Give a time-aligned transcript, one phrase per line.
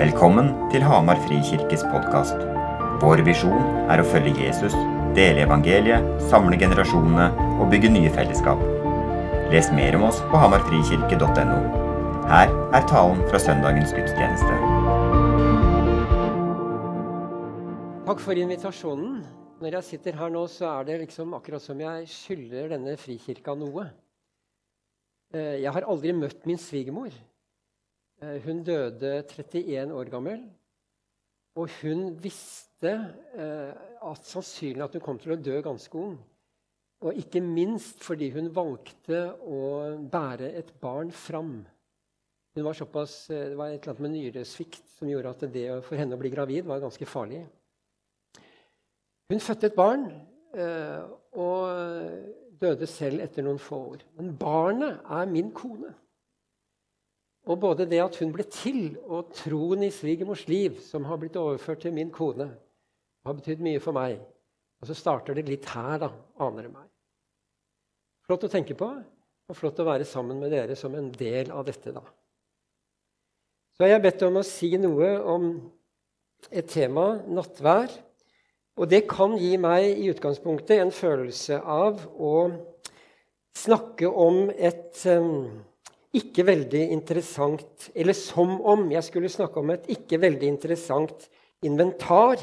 [0.00, 2.38] Velkommen til Hamar Frikirkes podkast.
[3.02, 4.72] Vår visjon er å følge Jesus,
[5.12, 7.26] dele evangeliet, samle generasjonene
[7.60, 8.62] og bygge nye fellesskap.
[9.52, 11.58] Les mer om oss på hamarfrikirke.no.
[12.32, 14.56] Her er talen fra søndagens gudstjeneste.
[18.08, 19.18] Takk for invitasjonen.
[19.60, 23.52] Når jeg sitter her nå, så er det liksom akkurat som jeg skylder denne frikirka
[23.52, 23.90] noe.
[25.36, 27.12] Eh, jeg har aldri møtt min svigermor.
[28.20, 30.42] Eh, hun døde 31 år gammel.
[31.56, 32.92] Og hun visste
[33.34, 33.72] eh,
[34.06, 36.18] at sannsynlig at hun kom til å dø ganske ung.
[37.00, 39.60] Og ikke minst fordi hun valgte å
[40.12, 41.62] bære et barn fram.
[42.60, 45.96] Var såpass, eh, det var et eller annet med nyresvikt som gjorde at det for
[45.96, 47.40] henne å bli gravid var ganske farlig.
[49.30, 50.08] Hun fødte et barn
[51.38, 51.68] og
[52.58, 54.00] døde selv etter noen få år.
[54.18, 55.92] Men barnet er min kone.
[57.50, 61.38] Og både det at hun ble til, og troen i svigermors liv, som har blitt
[61.40, 62.46] overført til min kone,
[63.26, 64.20] har betydd mye for meg.
[64.80, 66.86] Og så starter det litt her, da, aner det meg.
[68.24, 68.86] Flott å tenke på,
[69.50, 72.04] og flott å være sammen med dere som en del av dette, da.
[73.74, 75.50] Så har jeg bedt om å si noe om
[76.52, 77.90] et tema, nattvær.
[78.80, 82.34] Og det kan gi meg i utgangspunktet en følelse av å
[83.56, 85.58] snakke om et um,
[86.16, 91.28] ikke veldig interessant Eller som om jeg skulle snakke om et ikke veldig interessant
[91.66, 92.40] inventar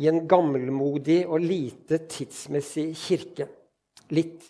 [0.00, 3.48] i en gammelmodig og lite tidsmessig kirke.
[4.14, 4.44] Litt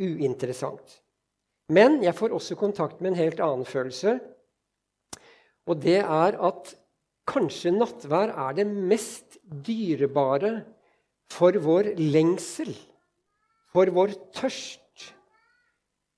[0.00, 1.00] uinteressant.
[1.72, 4.18] Men jeg får også kontakt med en helt annen følelse.
[5.68, 6.72] Og det er at
[7.28, 10.62] kanskje nattvær er det mest dyrebare
[11.32, 12.72] for vår lengsel,
[13.72, 14.81] for vår tørst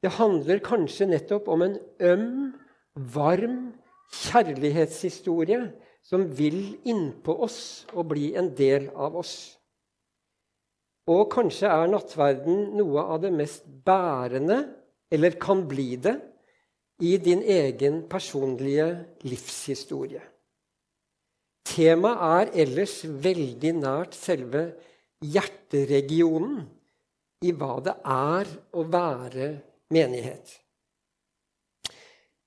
[0.04, 2.52] det handler kanskje nettopp om en øm,
[3.14, 3.72] varm
[4.12, 5.62] kjærlighetshistorie
[6.04, 9.56] som vil innpå oss og bli en del av oss.
[11.08, 14.60] Og kanskje er nattverden noe av det mest bærende,
[15.12, 16.18] eller kan bli det,
[17.02, 18.86] i din egen personlige
[19.26, 20.22] livshistorie.
[21.64, 24.68] Temaet er ellers veldig nært selve
[25.24, 26.60] hjerteregionen
[27.44, 29.48] i hva det er å være
[29.94, 30.58] menighet.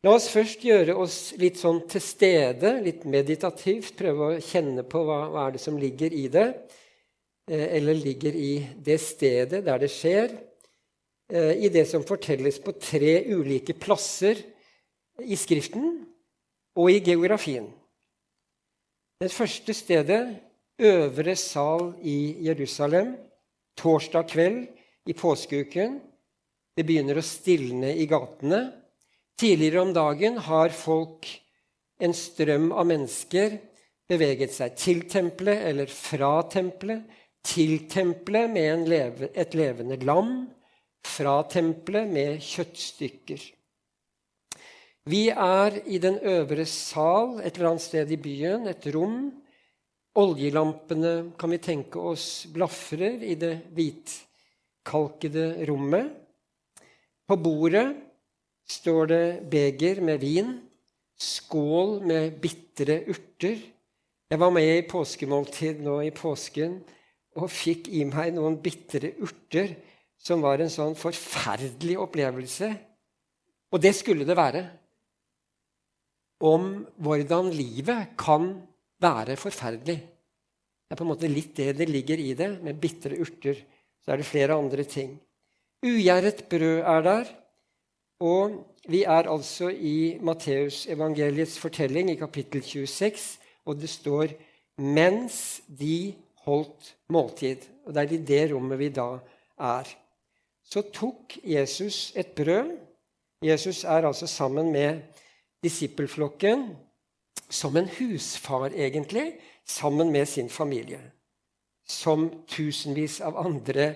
[0.05, 3.95] La oss først gjøre oss litt sånn til stede, litt meditativt.
[3.97, 6.45] Prøve å kjenne på hva, hva er det som ligger i det,
[7.49, 10.37] eh, eller ligger i det stedet der det skjer.
[11.33, 14.39] Eh, I det som fortelles på tre ulike plasser
[15.25, 16.05] i Skriften
[16.77, 17.67] og i geografien.
[19.19, 20.37] Det første stedet,
[20.77, 23.15] øvre sal i Jerusalem,
[23.77, 24.67] torsdag kveld
[25.09, 25.97] i påskeuken.
[26.77, 28.67] Det begynner å stilne i gatene.
[29.37, 31.25] Tidligere om dagen har folk,
[31.97, 33.55] en strøm av mennesker,
[34.07, 37.01] beveget seg til tempelet eller fra tempelet,
[37.47, 40.45] til tempelet med leve, et levende lam,
[41.01, 43.41] fra tempelet med kjøttstykker.
[45.07, 49.31] Vi er i den øvre sal et eller annet sted i byen, et rom.
[50.19, 56.26] Oljelampene kan vi tenke oss blafrer i det hvitkalkede rommet.
[57.27, 57.89] På bordet
[58.71, 60.53] står det beger med vin,
[61.19, 63.59] skål med bitre urter.
[64.31, 66.77] Jeg var med i påskemåltid nå i påsken
[67.37, 69.75] og fikk i meg noen bitre urter
[70.17, 72.71] som var en sånn forferdelig opplevelse.
[73.75, 74.63] Og det skulle det være.
[76.47, 76.71] Om
[77.03, 78.53] hvordan livet kan
[79.03, 79.99] være forferdelig.
[80.87, 83.59] Det er på en måte litt det det ligger i det, med bitre urter.
[83.99, 85.17] Så er det flere andre ting.
[85.85, 87.25] Ugjæret brød er der.
[88.19, 94.27] Og vi er altså i Matteusevangeliets fortelling i kapittel 26, og det står
[94.77, 97.67] 'mens de holdt måltid'.
[97.85, 99.19] Og Det er i det rommet vi da
[99.59, 99.95] er.
[100.63, 102.77] Så tok Jesus et brød.
[103.43, 104.99] Jesus er altså sammen med
[105.63, 106.75] disippelflokken
[107.49, 109.33] som en husfar, egentlig,
[109.65, 111.11] sammen med sin familie.
[111.87, 113.95] Som tusenvis av andre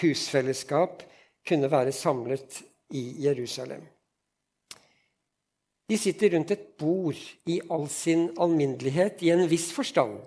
[0.00, 1.02] husfellesskap
[1.46, 2.62] kunne være samlet
[2.94, 3.82] i Jerusalem.
[5.88, 7.18] De sitter rundt et bord
[7.50, 10.20] i all sin alminnelighet i en viss forstand.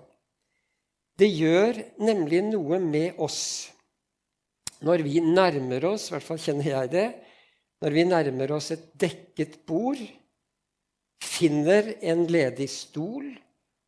[1.16, 3.72] Det gjør nemlig noe med oss
[4.84, 7.06] når vi nærmer oss, i hvert fall kjenner jeg det,
[7.80, 10.00] når vi nærmer oss et dekket bord,
[11.24, 13.30] finner en ledig stol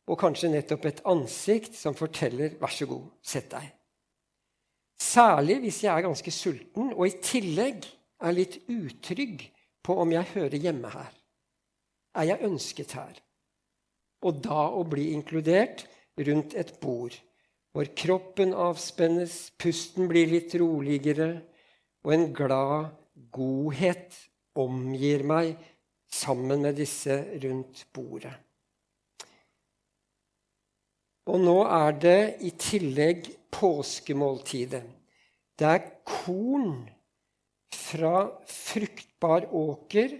[0.09, 3.78] og kanskje nettopp et ansikt som forteller 'vær så god, sett deg'.
[4.99, 7.87] Særlig hvis jeg er ganske sulten og i tillegg
[8.19, 9.47] er litt utrygg
[9.85, 11.11] på om jeg hører hjemme her.
[12.19, 13.19] Er jeg ønsket her?
[14.25, 15.85] og da å bli inkludert
[16.27, 17.15] rundt et bord,
[17.71, 21.31] hvor kroppen avspennes, pusten blir litt roligere,
[22.03, 22.91] og en glad
[23.35, 24.15] godhet
[24.59, 25.55] omgir meg
[26.11, 28.33] sammen med disse rundt bordet.
[31.29, 34.81] Og nå er det i tillegg påskemåltidet.
[35.59, 36.87] Det er korn
[37.75, 40.15] fra fruktbar åker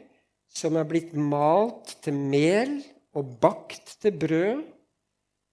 [0.53, 2.75] som er blitt malt til mel
[3.17, 4.61] og bakt til brød.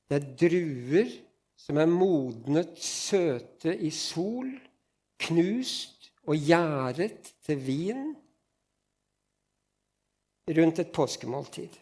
[0.06, 1.14] Det er druer
[1.61, 4.50] som er modnet søte i sol,
[5.26, 8.05] knust og gjæret til vin
[10.56, 11.73] rundt et påskemåltid.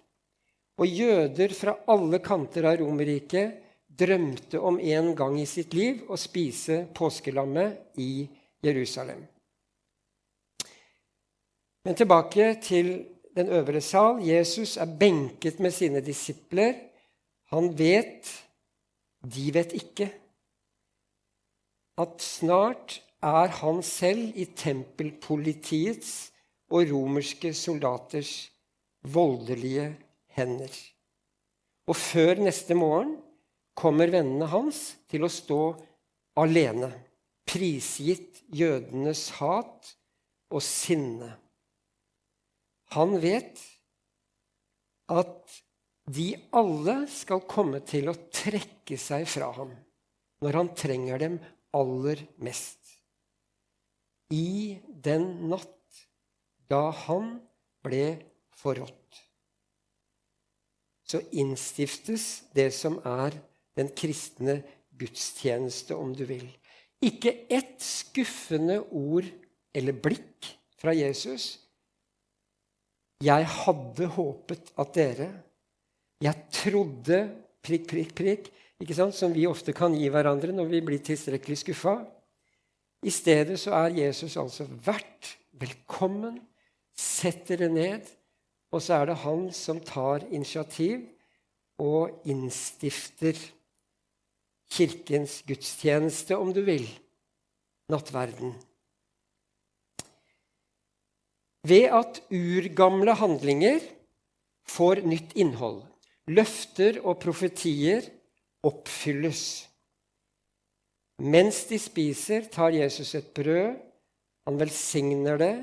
[0.80, 3.63] Og jøder fra alle kanter av Romerriket
[3.98, 8.26] drømte om en gang i sitt liv å spise påskelammet i
[8.64, 9.22] Jerusalem.
[11.84, 12.94] Men tilbake til
[13.36, 14.22] den øvre sal.
[14.24, 16.74] Jesus er benket med sine disipler.
[17.52, 18.30] Han vet,
[19.20, 20.08] de vet ikke,
[22.00, 26.14] at snart er han selv i tempelpolitiets
[26.72, 28.32] og romerske soldaters
[29.04, 29.92] voldelige
[30.34, 30.72] hender.
[31.86, 33.16] Og før neste morgen
[33.78, 35.60] kommer vennene hans til å stå
[36.40, 36.90] alene,
[37.46, 39.94] prisgitt jødenes hat
[40.54, 41.34] og sinne.
[42.94, 43.60] Han vet
[45.12, 45.60] at
[46.04, 49.72] de alle skal komme til å trekke seg fra ham
[50.44, 51.38] når han trenger dem
[51.74, 52.80] aller mest.
[54.32, 55.70] I den natt
[56.70, 57.38] da han
[57.84, 58.04] ble
[58.56, 59.18] forrådt,
[61.04, 63.36] så innstiftes det som er
[63.78, 64.60] den kristne
[64.98, 66.46] gudstjeneste, om du vil.
[67.04, 69.26] Ikke ett skuffende ord
[69.74, 71.58] eller blikk fra Jesus.
[73.24, 75.32] Jeg hadde håpet at dere
[76.22, 77.18] Jeg trodde
[77.64, 78.46] prikk, prikk, prikk,
[78.80, 79.16] ikke sant?
[79.16, 81.98] som vi ofte kan gi hverandre når vi blir tilstrekkelig skuffa.
[83.04, 86.38] I stedet så er Jesus altså vært velkommen,
[86.96, 88.06] setter det ned,
[88.72, 91.02] og så er det han som tar initiativ
[91.82, 93.36] og innstifter
[94.72, 96.86] kirkens gudstjeneste, om du vil,
[97.92, 98.54] nattverden.
[101.64, 103.80] Ved at urgamle handlinger
[104.68, 105.82] får nytt innhold,
[106.28, 108.04] løfter og profetier
[108.64, 109.44] oppfylles.
[111.24, 113.76] Mens de spiser, tar Jesus et brød.
[114.44, 115.54] Han velsigner det.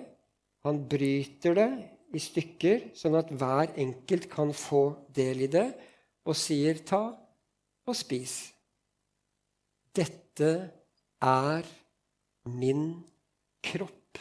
[0.66, 1.72] Han bryter det
[2.16, 4.84] i stykker, sånn at hver enkelt kan få
[5.14, 5.68] del i det,
[6.26, 7.18] og sier, 'Ta
[7.88, 8.52] og spis'.
[9.92, 10.52] Dette
[11.22, 11.68] er
[12.48, 12.86] min
[13.64, 14.20] kropp.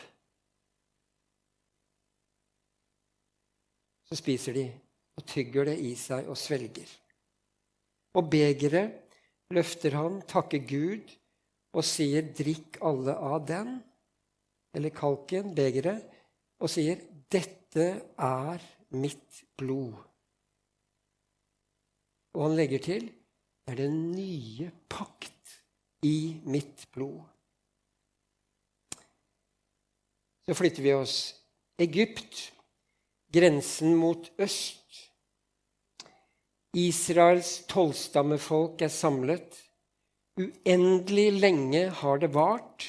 [4.11, 4.65] Så spiser de
[5.21, 6.91] og tygger det i seg og svelger.
[8.19, 9.15] Og begeret
[9.55, 11.15] løfter han, takker Gud
[11.71, 13.79] og sier, 'Drikk alle av den',
[14.75, 16.03] eller kalken, begeret,
[16.59, 16.99] og sier,
[17.31, 17.87] 'Dette
[18.19, 18.59] er
[18.91, 20.03] mitt blod'.
[22.35, 25.40] Og han legger til, 'Det er den nye pakt'
[26.03, 27.23] i mitt blod.
[30.47, 31.35] Så flytter vi oss.
[31.79, 32.53] Egypt,
[33.33, 35.11] grensen mot øst.
[36.77, 39.59] Israels tolvstammefolk er samlet.
[40.41, 42.87] Uendelig lenge har det vart.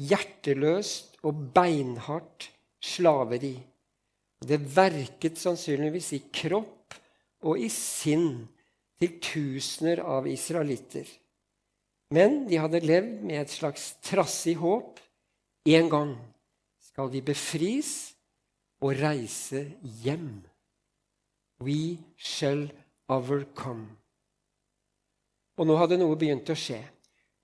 [0.00, 2.48] Hjerteløst og beinhardt
[2.82, 3.54] slaveri.
[4.42, 6.96] Det verket sannsynligvis i kropp
[7.46, 8.46] og i sinn
[9.02, 11.06] til tusener av israelitter.
[12.12, 15.00] Men de hadde levd med et slags trassig håp.
[15.64, 16.16] En gang
[16.82, 18.12] skal de befris
[18.82, 19.64] og reise
[20.02, 20.42] hjem.
[21.62, 22.66] We shall
[23.08, 23.86] overcome.
[25.56, 26.80] Og nå hadde noe begynt å skje.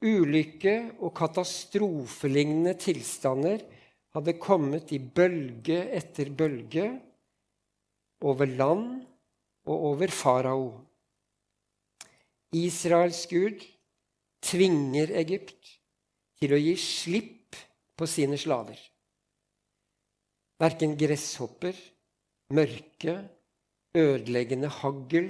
[0.05, 3.65] Ulykke og katastrofelignende tilstander
[4.15, 6.91] hadde kommet i bølge etter bølge
[8.27, 9.01] over land
[9.69, 10.69] og over farao.
[12.57, 13.65] Israels Gud
[14.45, 15.75] tvinger Egypt
[16.39, 17.59] til å gi slipp
[17.99, 18.79] på sine slaver.
[20.59, 21.75] Verken gresshopper,
[22.55, 23.15] mørke,
[23.95, 25.29] ødeleggende hagl,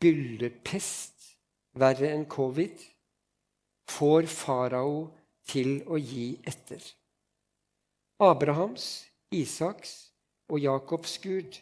[0.00, 1.34] byllepest,
[1.76, 2.76] verre enn covid,
[3.90, 5.10] får farao
[5.50, 6.80] til å gi etter.
[8.20, 10.12] Abrahams, Isaks
[10.50, 11.60] og Jakobs Gud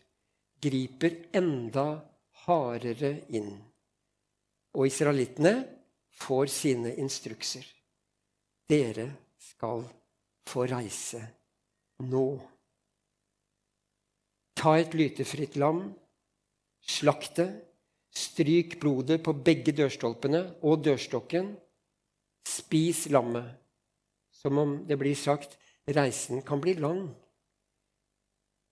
[0.63, 2.01] griper enda
[2.47, 3.53] hardere inn.
[4.75, 5.55] Og israelittene
[6.19, 7.67] får sine instrukser.
[8.69, 9.09] Dere
[9.41, 9.85] skal
[10.49, 11.23] få reise
[12.05, 12.27] nå.
[14.59, 15.87] Ta et lytefritt lam,
[16.83, 17.49] slakt det,
[18.19, 21.53] Stryk blodet på begge dørstolpene og dørstokken.
[22.49, 23.47] Spis lammet.
[24.33, 27.09] Som om det blir sagt reisen kan bli lang.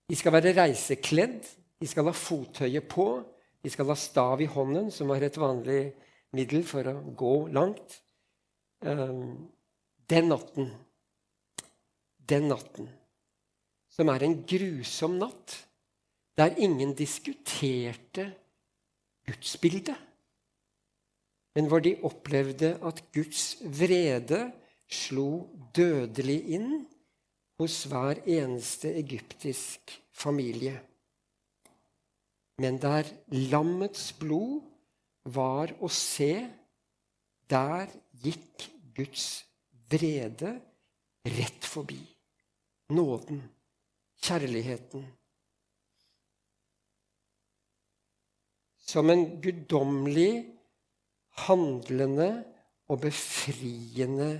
[0.07, 1.41] De skal være reisekledd,
[1.79, 3.07] de skal ha fottøyet på,
[3.63, 5.91] de skal ha stav i hånden, som var et vanlig
[6.37, 8.01] middel for å gå langt.
[8.85, 9.47] Ehm,
[10.07, 10.69] den natten,
[12.29, 12.89] den natten,
[13.89, 15.55] som er en grusom natt,
[16.37, 18.29] der ingen diskuterte
[19.27, 19.97] gudsbildet,
[21.57, 24.43] men hvor de opplevde at Guds vrede
[24.87, 26.83] slo dødelig inn
[27.57, 30.77] hos hver eneste egyptisk familie.
[32.61, 34.61] Men der lammets blod
[35.33, 36.31] var å se,
[37.47, 37.91] der
[38.23, 38.67] gikk
[38.97, 39.43] Guds
[39.91, 40.55] vrede
[41.27, 41.99] rett forbi.
[42.95, 43.41] Nåden,
[44.23, 45.05] kjærligheten.
[48.87, 50.47] Som en guddommelig,
[51.47, 52.29] handlende
[52.87, 54.31] og befriende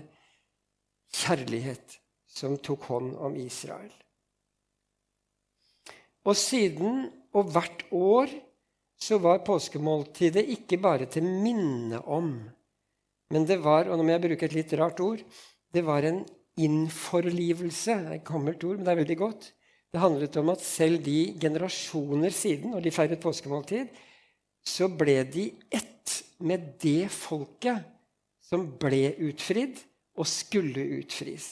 [1.13, 1.97] kjærlighet
[2.37, 3.91] som tok hånd om Israel.
[6.27, 7.05] Og siden
[7.37, 8.31] og hvert år
[8.97, 12.31] så var påskemåltidet ikke bare til minne om,
[13.33, 15.21] men det var og nå må jeg bruke et litt rart ord,
[15.75, 16.23] det var en
[16.57, 17.93] innforlivelse.
[17.93, 19.51] Det er et gammelt ord, men det er veldig godt.
[19.93, 23.91] Det handlet om at selv de generasjoner siden, når de feiret påskemåltid,
[24.67, 27.85] så ble de ett med det folket
[28.43, 29.79] som ble utfridd
[30.17, 31.47] og skulle utfris.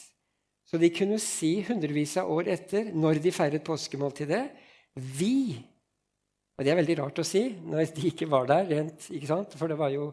[0.65, 4.47] Så de kunne si hundrevis av år etter, når de feiret påskemåltidet,
[4.95, 5.61] vi
[6.55, 9.71] Og det er veldig rart å si når de ikke var der, rent, ikke for
[9.71, 10.09] det var jo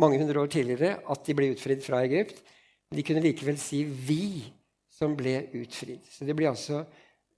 [0.00, 2.40] mange hundre år tidligere at de ble utfridd fra Egypt.
[2.88, 4.52] Men de kunne likevel si 'vi'
[4.92, 6.04] som ble utfridd.
[6.08, 6.84] Så de ble altså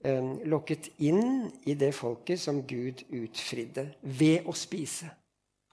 [0.03, 5.09] eh, lokket inn i det folket som Gud utfridde ved å spise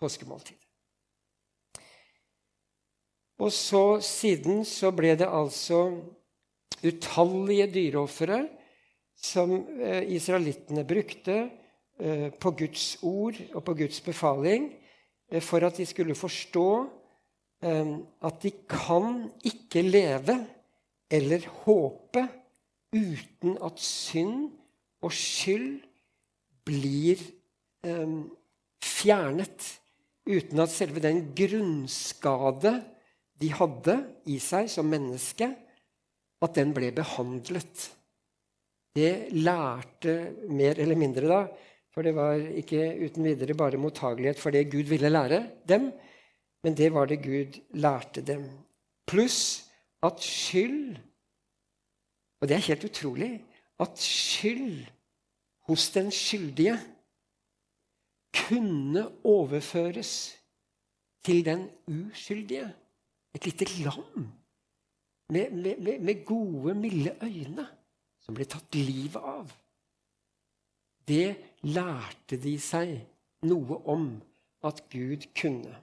[0.00, 0.58] påskemåltid.
[3.42, 5.84] Og så siden så ble det altså
[6.82, 8.44] utallige dyreofre
[9.18, 11.36] som eh, israelittene brukte
[12.40, 14.70] på Guds ord og på Guds befaling
[15.30, 16.68] eh, for at de skulle forstå
[17.62, 20.34] at de kan ikke leve
[21.14, 22.24] eller håpe
[22.90, 24.48] uten at synd
[24.98, 25.76] og skyld
[26.66, 27.22] blir
[28.82, 29.68] fjernet.
[30.26, 32.74] Uten at selve den grunnskade
[33.42, 33.96] de hadde
[34.30, 35.48] i seg som menneske,
[36.42, 37.88] at den ble behandlet.
[38.94, 40.14] Det lærte
[40.52, 41.40] mer eller mindre da,
[41.92, 45.90] for det var ikke uten videre bare mottagelighet for det Gud ville lære dem,
[46.64, 48.46] men det var det Gud lærte dem.
[49.06, 49.68] Pluss
[50.02, 50.96] at skyld
[52.42, 53.44] Og det er helt utrolig
[53.80, 54.86] at skyld
[55.68, 56.78] hos den skyldige
[58.34, 60.38] kunne overføres
[61.24, 62.72] til den uskyldige.
[63.34, 64.32] Et lite lam
[65.28, 67.66] med, med, med gode, milde øyne
[68.20, 69.52] som ble tatt livet av.
[71.08, 72.96] Det lærte de seg
[73.46, 74.06] noe om
[74.66, 75.74] at Gud kunne.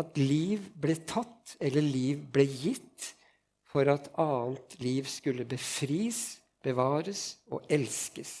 [0.00, 3.12] At liv ble tatt, eller liv ble gitt,
[3.72, 8.32] for at annet liv skulle befris, bevares og elskes.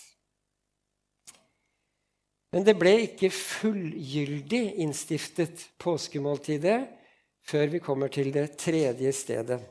[2.52, 6.80] Men det ble ikke fullgyldig innstiftet påskemåltidet
[7.48, 9.62] før vi kommer til det tredje stedet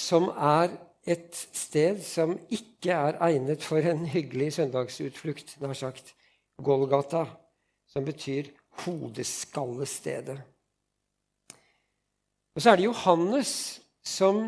[0.00, 0.72] som er
[1.08, 6.14] et sted som ikke er egnet for en hyggelig søndagsutflukt, nær sagt.
[6.60, 7.24] Golgata,
[7.88, 8.50] som betyr
[8.84, 10.36] hodeskallestedet.
[12.54, 13.52] Og så er det Johannes
[14.04, 14.42] som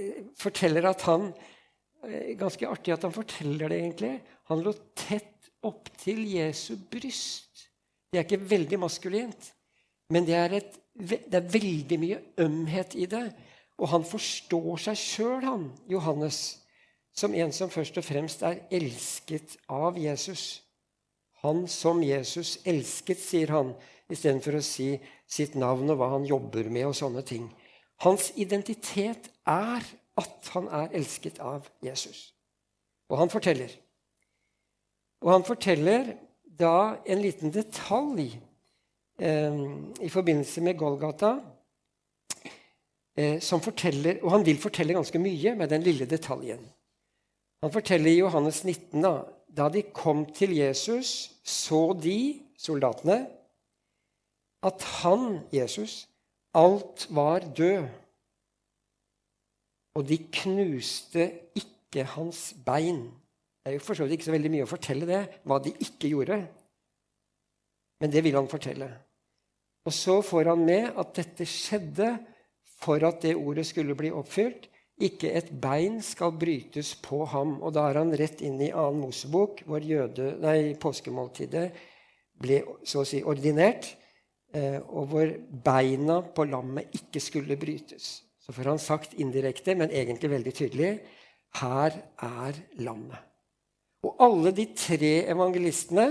[0.00, 1.28] eh, forteller at han
[2.02, 4.16] eh, Ganske artig at han forteller det, egentlig.
[4.50, 7.68] Han lå tett opptil Jesu bryst.
[8.10, 9.46] Det er ikke veldig maskulint,
[10.12, 13.24] men det er, et, det er veldig mye ømhet i det.
[13.78, 16.60] Og han forstår seg sjøl, han, Johannes,
[17.14, 20.62] som en som først og fremst er elsket av Jesus.
[21.42, 23.74] Han som Jesus elsket, sier han,
[24.10, 24.94] istedenfor å si
[25.30, 26.86] sitt navn og hva han jobber med.
[26.90, 27.48] og sånne ting.
[28.02, 29.84] Hans identitet er
[30.18, 32.32] at han er elsket av Jesus.
[33.10, 33.70] Og han forteller.
[35.22, 36.14] Og han forteller
[36.44, 38.34] da en liten detalj
[39.18, 39.60] eh,
[40.00, 41.38] i forbindelse med Golgata
[43.40, 46.64] som forteller, Og han vil fortelle ganske mye med den lille detaljen.
[47.62, 49.12] Han forteller i Johannes 19 da,
[49.48, 53.22] da de kom til Jesus, så de, soldatene,
[54.64, 56.08] at han, Jesus,
[56.54, 57.86] alt var død.
[59.94, 63.06] Og de knuste ikke hans bein
[63.64, 65.70] Det er jo for så vidt ikke så veldig mye å fortelle det, hva de
[65.80, 66.36] ikke gjorde.
[68.02, 68.90] Men det vil han fortelle.
[69.88, 72.10] Og så får han med at dette skjedde
[72.84, 74.68] for at det ordet skulle bli oppfylt.
[75.02, 77.56] Ikke et bein skal brytes på ham.
[77.64, 81.66] Og da er han rett inn i annen Mosebok, hvor jøde, nei, påskemåltidet
[82.44, 83.88] ble så å si ordinert,
[84.54, 85.32] eh, og hvor
[85.64, 88.20] beina på lammet ikke skulle brytes.
[88.38, 90.92] Så får han sagt indirekte, men egentlig veldig tydelig
[91.60, 93.18] her er lammet.
[94.04, 96.08] Og alle de tre evangelistene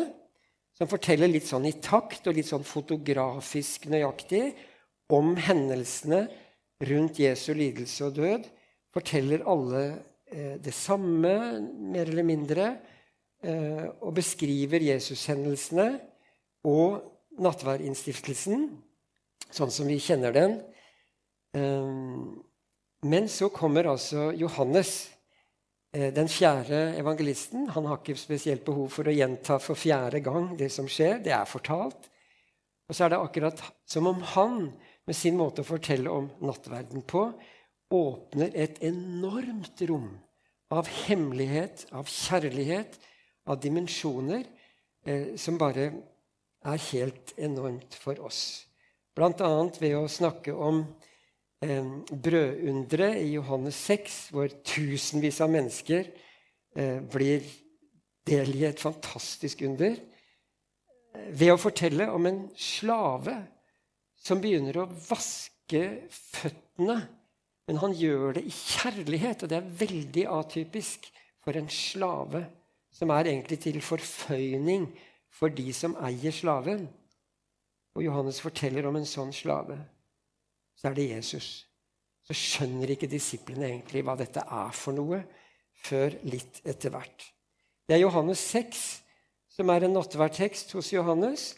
[0.73, 4.47] som forteller litt sånn i takt og litt sånn fotografisk nøyaktig
[5.13, 6.23] om hendelsene
[6.89, 8.47] rundt Jesu lidelse og død,
[8.93, 9.83] forteller alle
[10.31, 11.33] eh, det samme,
[11.93, 12.67] mer eller mindre,
[13.43, 15.89] eh, og beskriver Jesushendelsene
[16.69, 17.01] og
[17.41, 18.67] nattværinnstiftelsen
[19.53, 20.59] sånn som vi kjenner den.
[21.57, 21.91] Eh,
[23.03, 25.09] men så kommer altså Johannes
[25.93, 30.71] den fjerde evangelisten han har ikke spesielt behov for å gjenta for fjerde gang det
[30.73, 31.19] som skjer.
[31.21, 32.07] Det er fortalt.
[32.89, 34.71] Og så er det akkurat som om han,
[35.07, 37.27] med sin måte å fortelle om nattverden på,
[37.93, 40.13] åpner et enormt rom
[40.73, 42.97] av hemmelighet, av kjærlighet,
[43.45, 44.45] av dimensjoner
[45.05, 45.89] eh, som bare
[46.63, 48.63] er helt enormt for oss.
[49.19, 50.81] Annet ved å snakke om
[51.61, 56.07] eh, brødunderet i Johannes 6, hvor tusenvis av mennesker
[56.75, 57.45] eh, blir
[58.25, 59.99] del i et fantastisk under.
[61.29, 63.35] Ved å fortelle om en slave
[64.23, 66.97] som begynner å vaske føttene.
[67.67, 71.07] Men han gjør det i kjærlighet, og det er veldig atypisk
[71.43, 72.43] for en slave,
[72.93, 74.89] som er egentlig til forføyning
[75.33, 76.85] for de som eier slaven.
[77.95, 79.79] Og Johannes forteller om en sånn slave
[80.83, 81.47] så er det Jesus.
[82.27, 85.21] Så skjønner ikke disiplene egentlig hva dette er for noe,
[85.83, 87.23] før litt etter hvert.
[87.87, 88.81] Det er Johannes 6
[89.53, 91.53] som er en nattverdtekst hos Johannes,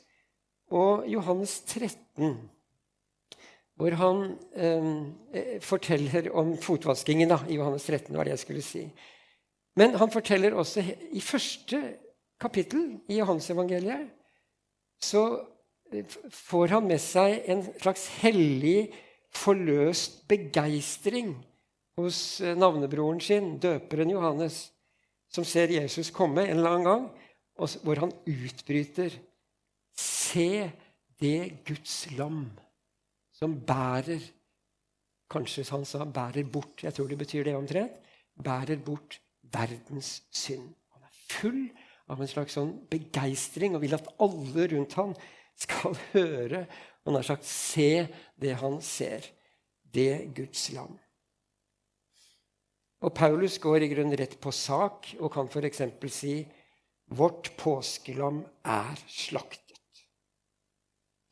[0.69, 2.37] og Johannes 13,
[3.75, 4.21] hvor han
[4.55, 7.29] eh, forteller om fotvaskingen.
[7.29, 8.85] da, i Johannes 13 var det jeg skulle si.
[9.75, 11.81] Men han forteller også i første
[12.39, 14.07] kapittel i Johannes-evangeliet
[15.03, 15.23] så
[15.91, 18.93] eh, får han med seg en slags hellig
[19.35, 21.35] forløst begeistring
[21.99, 24.69] hos eh, navnebroren sin, døperen Johannes,
[25.31, 27.07] som ser Jesus komme en eller annen gang,
[27.59, 29.21] og hvor han utbryter
[29.95, 30.67] Se
[31.23, 32.49] det Guds lam
[33.35, 34.23] som bærer
[35.29, 36.83] Kanskje han sa 'bærer bort'.
[36.83, 37.91] Jeg tror det betyr det omtrent.
[38.43, 40.75] Bærer bort verdens synd.
[40.93, 41.71] Han er full
[42.09, 45.15] av en slags sånn begeistring og vil at alle rundt ham
[45.57, 46.67] skal høre
[47.05, 48.07] han har sagt 'se
[48.41, 49.31] det han ser'.
[49.93, 50.99] Det Guds land.
[53.01, 55.81] Og Paulus går i grunnen rett på sak og kan f.eks.
[56.09, 56.47] si
[57.07, 59.64] 'Vårt påskelam er slaktet'.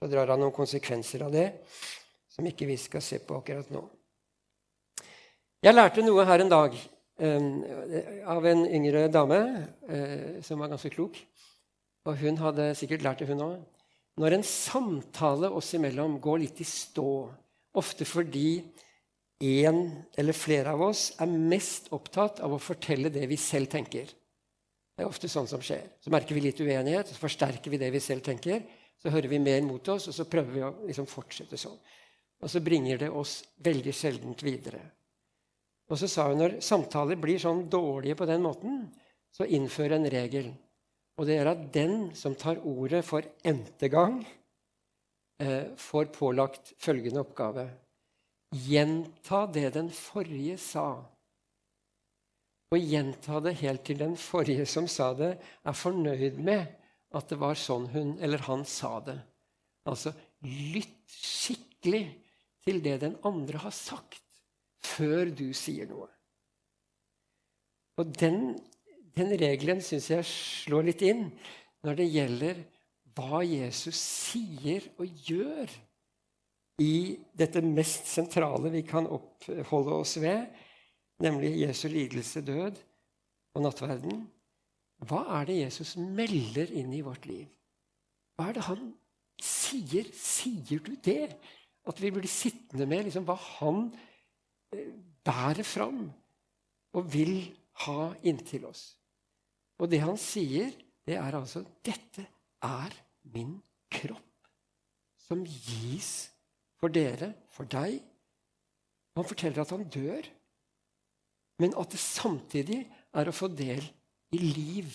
[0.03, 1.45] Så drar han noen konsekvenser av det
[2.27, 3.85] som ikke vi skal se på akkurat nå.
[5.63, 7.51] Jeg lærte noe her en dag um,
[8.27, 9.39] av en yngre dame
[9.87, 11.21] uh, som var ganske klok.
[12.03, 13.61] Og hun hadde sikkert lært det, hun òg
[14.21, 17.13] når en samtale oss imellom går litt i stå,
[17.79, 18.61] ofte fordi
[19.41, 19.79] en
[20.19, 24.11] eller flere av oss er mest opptatt av å fortelle det vi selv tenker.
[24.93, 25.87] Det er ofte sånn som skjer.
[26.03, 28.61] Så merker vi litt uenighet, så forsterker vi det vi selv tenker.
[29.01, 31.79] Så hører vi mer mot oss, og så prøver vi å liksom fortsette sånn.
[32.43, 34.81] Og så bringer det oss veldig sjeldent videre.
[35.91, 38.85] Og så sa hun når samtaler blir sånn dårlige på den måten,
[39.33, 40.51] så innfør en regel.
[41.19, 44.21] Og det er at den som tar ordet for n-te gang,
[45.39, 47.67] eh, får pålagt følgende oppgave
[48.53, 51.03] Gjenta det den forrige sa.
[52.73, 56.67] Og gjenta det helt til den forrige som sa det, er fornøyd med
[57.13, 59.19] at det var sånn hun eller han sa det.
[59.89, 60.13] Altså
[60.47, 62.05] lytt skikkelig
[62.63, 64.21] til det den andre har sagt,
[64.83, 66.07] før du sier noe.
[67.99, 68.55] Og den
[69.17, 71.27] den regelen syns jeg slår litt inn
[71.85, 72.61] når det gjelder
[73.13, 75.73] hva Jesus sier og gjør
[76.81, 76.93] i
[77.37, 80.47] dette mest sentrale vi kan oppholde oss ved,
[81.21, 82.79] nemlig Jesu lidelse, død
[83.53, 84.23] og nattverden.
[85.07, 87.47] Hva er det Jesus melder inn i vårt liv?
[88.37, 88.83] Hva er det han
[89.41, 90.09] sier?
[90.15, 91.35] Sier du det?
[91.87, 93.87] At vi blir sittende med liksom, hva han
[94.73, 94.93] eh,
[95.25, 96.05] bærer fram
[96.93, 97.35] og vil
[97.83, 98.93] ha inntil oss.
[99.81, 100.71] Og det han sier,
[101.03, 102.23] det er altså Dette
[102.63, 102.93] er
[103.33, 103.57] min
[103.91, 104.47] kropp,
[105.19, 106.29] som gis
[106.79, 107.97] for dere, for deg.
[109.17, 110.29] Han forteller at han dør,
[111.59, 112.79] men at det samtidig
[113.13, 114.02] er å få del i
[114.39, 114.89] liv.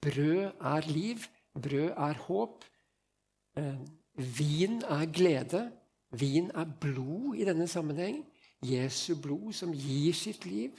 [0.00, 1.26] Brød er liv.
[1.54, 2.64] Brød er håp.
[3.56, 3.78] Eh,
[4.38, 5.72] vin er glede.
[6.10, 8.22] Vin er blod i denne sammenheng.
[8.62, 10.72] Jesu blod som gir sitt liv.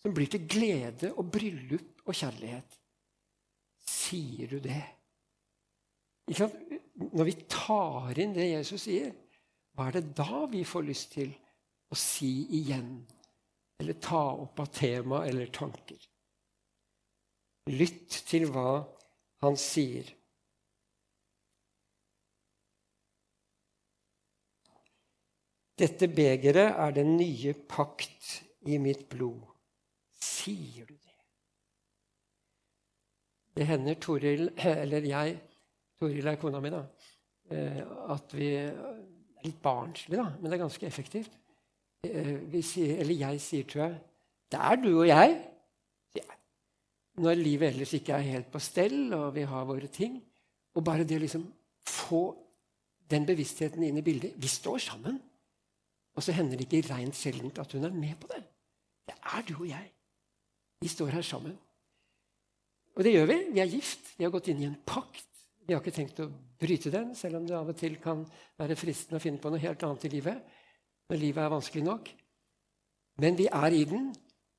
[0.00, 2.78] Som blir til glede og bryllup og kjærlighet.
[3.86, 4.82] Sier du det?
[6.30, 9.10] Når vi tar inn det Jesus sier,
[9.74, 11.32] hva er det da vi får lyst til
[11.90, 13.00] å si igjen?
[13.80, 15.98] Eller ta opp av tema eller tanker?
[17.68, 18.80] Lytt til hva
[19.44, 20.08] han sier.
[25.80, 29.46] Dette begeret er den nye pakt i mitt blod.
[30.20, 31.16] Sier du det?
[33.56, 34.50] Det hender Toril,
[34.82, 35.38] eller jeg
[36.00, 36.84] Toril er kona mi, da.
[37.50, 37.80] Eh,
[38.12, 38.76] at vi er
[39.44, 41.32] litt barnslig, da, men det er ganske effektivt.
[42.04, 43.98] Eh, sier, eller jeg sier, tror jeg,
[44.50, 45.49] 'Det er du og jeg.
[47.18, 50.20] Når livet ellers ikke er helt på stell, og vi har våre ting.
[50.76, 51.48] Og bare det å liksom
[51.82, 52.22] få
[53.10, 55.18] den bevisstheten inn i bildet Vi står sammen.
[56.14, 58.42] Og så hender det ikke rent sjeldent at hun er med på det.
[59.08, 59.90] Det er du og jeg.
[60.80, 61.56] Vi står her sammen.
[62.96, 63.38] Og det gjør vi.
[63.54, 64.14] Vi er gift.
[64.18, 65.26] Vi har gått inn i en pakt.
[65.66, 68.24] Vi har ikke tenkt å bryte den, selv om det av og til kan
[68.58, 70.56] være fristende å finne på noe helt annet i livet
[71.10, 72.10] når livet er vanskelig nok.
[73.20, 74.10] Men vi er i den,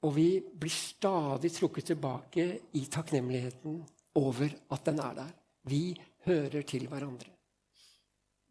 [0.01, 3.77] og vi blir stadig trukket tilbake i takknemligheten
[4.17, 5.31] over at den er der.
[5.63, 5.93] Vi
[6.25, 7.29] hører til hverandre.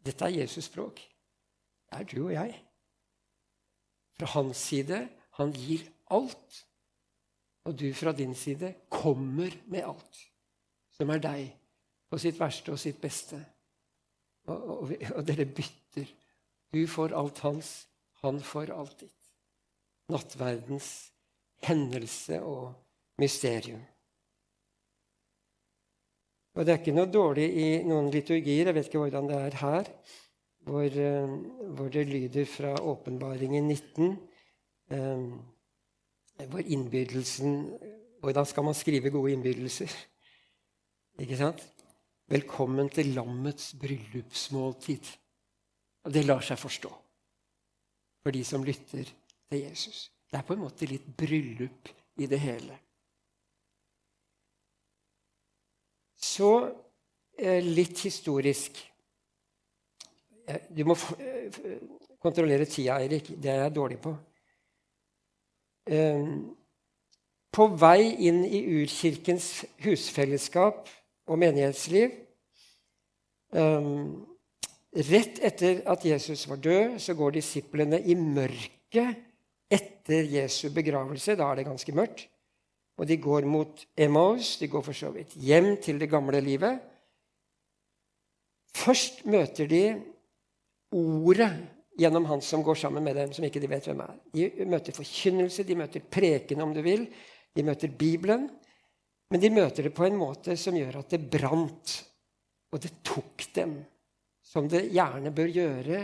[0.05, 1.01] Dette er Jesus' språk.
[1.91, 2.55] Det er du og jeg.
[4.17, 5.03] Fra hans side
[5.37, 6.65] han gir alt.
[7.65, 10.21] Og du fra din side kommer med alt
[11.01, 11.47] som er deg
[12.09, 13.39] på sitt verste og sitt beste.
[14.49, 16.09] Og, og, og, dere bytter.
[16.73, 17.71] Du får alt hans,
[18.21, 19.29] han får alt ditt.
[20.11, 21.10] Nattverdens
[21.67, 22.73] hendelse og
[23.21, 23.81] mysterium.
[26.55, 29.57] Og det er ikke noe dårlig i noen liturgier, jeg vet ikke hvordan det er
[29.61, 29.91] her,
[30.67, 31.35] hvor, eh,
[31.77, 34.17] hvor det lyder fra åpenbaringen 19,
[34.91, 37.57] eh, hvor innbydelsen
[38.21, 39.89] Hvordan skal man skrive gode innbydelser?
[41.19, 41.63] Ikke sant?
[42.29, 45.09] Velkommen til lammets bryllupsmåltid.
[46.05, 46.91] Og det lar seg forstå
[48.21, 50.11] for de som lytter til Jesus.
[50.31, 51.89] Det er på en måte litt bryllup
[52.23, 52.77] i det hele.
[56.21, 56.51] Så
[57.37, 58.79] eh, litt historisk.
[60.47, 61.59] Eh, du må eh,
[62.23, 63.33] kontrollere tida, Eirik.
[63.35, 64.15] Det er jeg dårlig på.
[67.51, 69.47] På vei inn i urkirkens
[69.81, 70.85] husfellesskap
[71.25, 72.13] og menighetsliv.
[73.51, 74.21] Um,
[75.09, 79.17] rett etter at Jesus var død, så går disiplene i mørket
[79.71, 81.37] etter Jesu begravelse.
[81.39, 82.27] Da er det ganske mørkt.
[82.99, 84.57] Og de går mot Emmaus.
[84.59, 86.81] De går for så vidt hjem til det gamle livet.
[88.75, 89.83] Først møter de
[90.95, 91.51] ordet
[91.99, 94.15] gjennom han som går sammen med dem, som ikke de vet hvem er.
[94.33, 97.05] De møter forkynnelse, de møter preken, om du vil.
[97.55, 98.47] De møter Bibelen.
[99.31, 101.93] Men de møter det på en måte som gjør at det brant,
[102.71, 103.77] og det tok dem.
[104.43, 106.01] Som det gjerne bør gjøre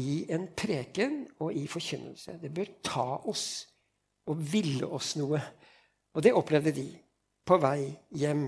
[0.00, 2.38] i en preken og i forkynnelse.
[2.40, 3.46] Det bør ta oss
[4.30, 5.40] og ville oss noe.
[6.14, 6.86] Og det opplevde de
[7.44, 8.46] på vei hjem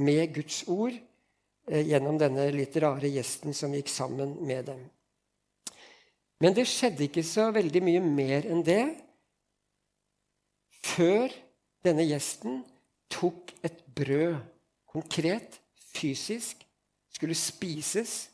[0.00, 4.82] med Guds ord eh, gjennom denne litt rare gjesten som gikk sammen med dem.
[6.42, 8.82] Men det skjedde ikke så veldig mye mer enn det
[10.84, 11.32] før
[11.84, 12.62] denne gjesten
[13.12, 14.36] tok et brød,
[14.90, 15.60] konkret,
[15.94, 16.64] fysisk,
[17.14, 18.30] skulle spises.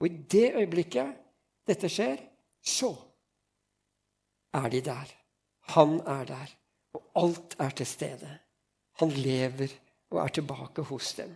[0.00, 1.23] Og i det øyeblikket
[1.68, 2.20] dette skjer,
[2.64, 2.92] så
[4.54, 5.14] er de der.
[5.74, 6.52] Han er der,
[6.94, 8.30] og alt er til stede.
[9.00, 9.72] Han lever
[10.10, 11.32] og er tilbake hos dem.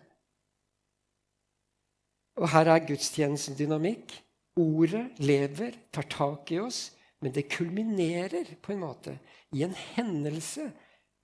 [2.39, 4.13] Og her er gudstjenesten dynamikk.
[4.59, 9.19] Ordet lever, tar tak i oss, men det kulminerer på en måte
[9.55, 10.69] i en hendelse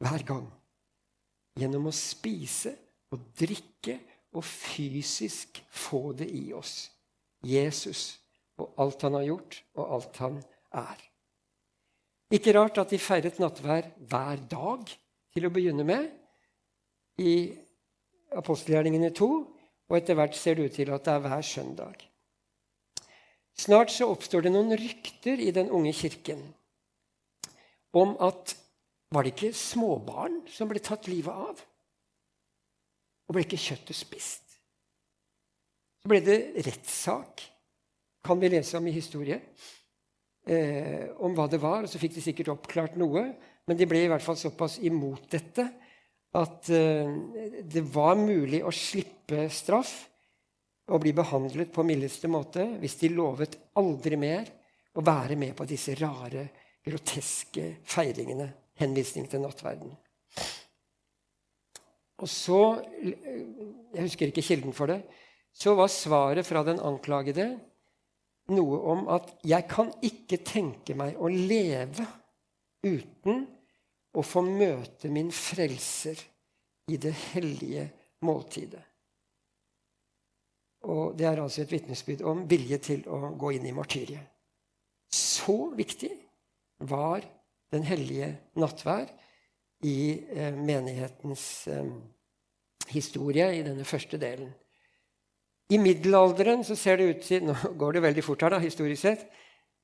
[0.02, 0.46] hver gang
[1.58, 2.74] gjennom å spise
[3.14, 3.98] og drikke
[4.34, 6.90] og fysisk få det i oss.
[7.46, 8.23] Jesus
[8.60, 10.38] og alt han har gjort, og alt han
[10.74, 11.02] er.
[12.34, 14.88] Ikke rart at de feiret nattvær hver dag
[15.34, 16.08] til å begynne med
[17.22, 17.34] i
[18.34, 19.30] apostelgjerningene 2,
[19.90, 22.04] og etter hvert ser det ut til at det er hver søndag.
[23.54, 26.42] Snart så oppstår det noen rykter i den unge kirken
[27.94, 28.56] om at
[29.14, 31.60] var det ikke småbarn som ble tatt livet av?
[33.28, 34.56] Og ble ikke kjøttet spist?
[36.02, 37.44] Så ble det rettssak,
[38.24, 39.40] kan vi lese om i historie,
[40.46, 41.84] eh, om hva det var.
[41.84, 43.26] Og så fikk de sikkert oppklart noe,
[43.68, 45.68] men de ble i hvert fall såpass imot dette
[46.34, 47.14] at eh,
[47.62, 49.94] det var mulig å slippe straff
[50.90, 54.50] og bli behandlet på mildeste måte hvis de lovet aldri mer
[54.94, 56.48] å være med på disse rare,
[56.84, 58.50] groteske feiringene.
[58.74, 59.92] Henvisning til nattverden.
[62.18, 62.82] Og så
[63.94, 65.04] Jeg husker ikke kilden for det.
[65.54, 67.52] Så var svaret fra den anklagede
[68.52, 72.07] noe om at 'jeg kan ikke tenke meg å leve
[72.85, 73.46] uten
[74.14, 76.20] å få møte min frelser
[76.88, 78.85] i det hellige måltidet'.
[80.85, 84.26] Og Det er altså et vitnesbyrd om vilje til å gå inn i martyriet.
[85.12, 86.12] Så viktig
[86.78, 87.24] var
[87.72, 89.09] den hellige nattvær
[89.85, 91.88] i eh, menighetens eh,
[92.88, 94.52] historie i denne første delen.
[95.72, 99.03] I middelalderen så ser det ut til Nå går det veldig fort her, da, historisk
[99.03, 99.24] sett.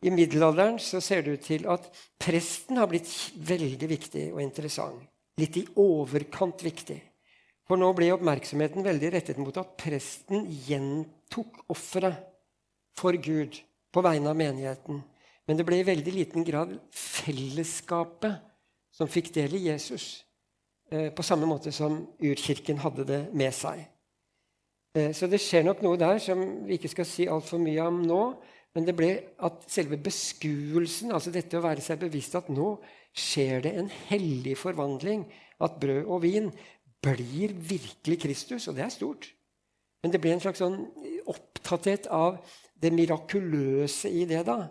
[0.05, 1.89] I middelalderen så ser det ut til at
[2.21, 5.03] presten har blitt veldig viktig og interessant.
[5.41, 6.99] Litt i overkant viktig.
[7.69, 12.19] For nå ble oppmerksomheten veldig rettet mot at presten gjentok offeret
[12.99, 13.61] for Gud
[13.93, 15.05] på vegne av menigheten.
[15.47, 18.41] Men det ble i veldig liten grad fellesskapet
[18.95, 20.25] som fikk del i Jesus.
[20.91, 23.85] Eh, på samme måte som urkirken hadde det med seg.
[24.97, 28.03] Eh, så det skjer nok noe der som vi ikke skal si altfor mye om
[28.07, 28.23] nå.
[28.75, 29.11] Men det ble
[29.43, 32.77] at selve beskuelsen, altså dette å være seg bevisst at nå
[33.19, 35.25] skjer det en hellig forvandling,
[35.59, 36.47] at brød og vin
[37.03, 39.27] blir virkelig Kristus, og det er stort.
[40.01, 40.79] Men det ble en slags sånn
[41.29, 42.39] opptatthet av
[42.81, 44.71] det mirakuløse i det, da,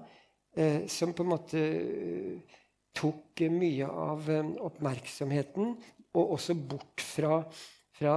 [0.56, 2.56] eh, som på en måte eh,
[2.96, 4.32] tok mye av
[4.64, 5.76] oppmerksomheten,
[6.16, 7.44] og også bort fra,
[8.00, 8.16] fra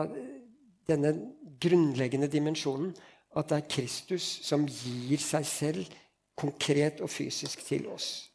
[0.89, 1.15] denne
[1.63, 2.93] grunnleggende dimensjonen
[3.37, 5.97] at det er Kristus som gir seg selv
[6.39, 8.29] konkret og fysisk til oss.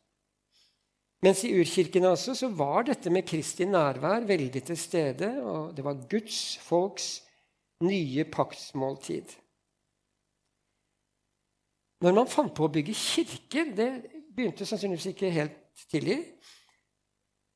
[1.25, 5.31] Mens i urkirkene også så var dette med Kristi nærvær veldig til stede.
[5.41, 7.23] og Det var Guds folks
[7.81, 9.33] nye paktsmåltid.
[12.01, 13.89] Når man fant på å bygge kirker Det
[14.35, 15.55] begynte sannsynligvis ikke helt
[15.89, 16.19] tidlig.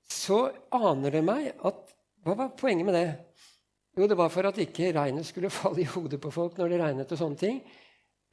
[0.09, 1.87] Så aner det meg at
[2.21, 3.30] Hva var poenget med det?
[4.01, 6.81] Jo, det var for at ikke regnet skulle falle i hodet på folk når det
[6.81, 7.11] regnet.
[7.11, 7.61] og sånne ting.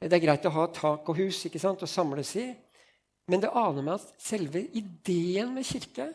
[0.01, 2.47] Det er greit å ha tak og hus ikke sant, og samles i.
[3.29, 6.09] Men det aner meg at selve ideen med kirke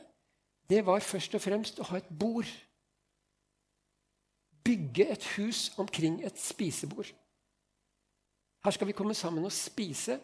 [0.67, 2.49] det var først og fremst å ha et bord.
[4.65, 7.13] Bygge et hus omkring et spisebord.
[8.65, 10.17] Her skal vi komme sammen og spise,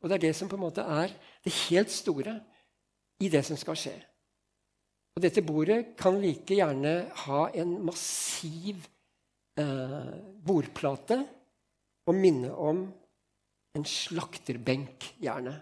[0.00, 1.10] og det er det som på en måte er
[1.44, 2.38] det helt store
[3.20, 3.96] i det som skal skje.
[5.18, 6.92] Og dette bordet kan like gjerne
[7.24, 8.84] ha en massiv
[9.58, 10.12] eh,
[10.46, 11.16] bordplate
[12.06, 12.84] og minne om
[13.74, 15.56] en slakterbenk, gjerne.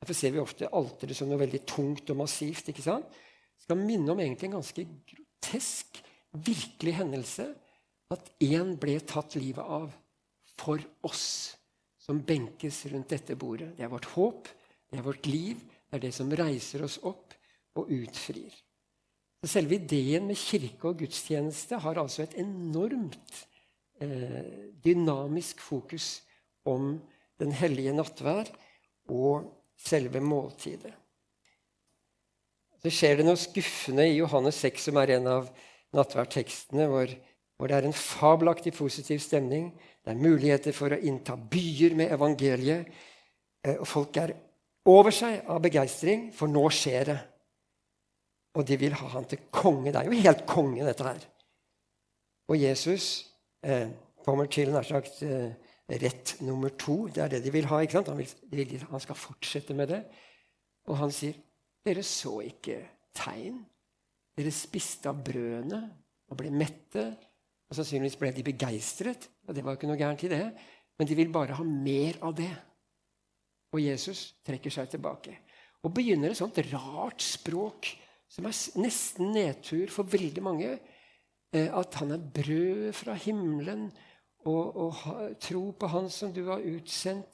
[0.00, 2.72] Derfor ser vi ofte alteret som noe veldig tungt og massivt.
[2.72, 3.04] ikke sant?
[3.12, 6.00] Det skal minne om egentlig en ganske grotesk,
[6.32, 7.50] virkelig hendelse.
[8.16, 9.92] At én ble tatt livet av
[10.56, 11.26] for oss
[12.00, 13.74] som benkes rundt dette bordet.
[13.76, 14.48] Det er vårt håp,
[14.88, 17.36] det er vårt liv, det er det som reiser oss opp
[17.76, 18.56] og utfrir.
[19.46, 23.42] Selve ideen med kirke og gudstjeneste har altså et enormt
[24.02, 26.22] eh, dynamisk fokus
[26.66, 26.96] om
[27.40, 28.50] den hellige nattvær
[29.12, 30.92] og selve måltidet.
[32.82, 35.48] Så skjer det noe skuffende i Johannes 6, som er en av
[35.96, 37.12] nattværtekstene, hvor,
[37.56, 39.70] hvor det er en fabelaktig positiv stemning.
[40.04, 42.90] Det er muligheter for å innta byer med evangeliet.
[43.62, 44.34] Eh, og folk er
[44.86, 47.18] over seg av begeistring, for nå skjer det.
[48.56, 49.92] Og de vil ha han til konge.
[49.92, 51.24] Det er jo helt konge, dette her.
[52.48, 53.26] Og Jesus
[53.66, 53.90] eh,
[54.24, 55.52] kommer til nær sagt eh,
[56.02, 57.04] rett nummer to.
[57.12, 57.82] Det er det de vil ha.
[57.82, 58.08] ikke sant?
[58.08, 60.02] Han, vil, han skal fortsette med det.
[60.88, 61.36] Og han sier,
[61.86, 62.80] 'Dere så ikke
[63.14, 63.60] tegn.
[64.36, 65.82] Dere spiste av brødene
[66.30, 67.12] og ble mette.'
[67.66, 70.44] Og Sannsynligvis ble de begeistret, og det var jo ikke noe gærent i det.
[70.98, 72.52] Men de vil bare ha mer av det.
[73.74, 75.34] Og Jesus trekker seg tilbake.
[75.82, 77.90] Og begynner et sånt rart språk
[78.28, 80.76] som er nesten nedtur for veldig mange.
[81.54, 83.88] Eh, at han er brød fra himmelen,
[84.46, 87.26] og, og tro på Han som du har utsendt.